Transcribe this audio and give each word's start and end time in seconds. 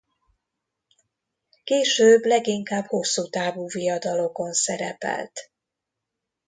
Később 1.63 2.21
leginkább 2.23 2.85
hosszútávú 2.85 3.67
viadalokon 3.67 4.53
szerepelt. 4.53 5.51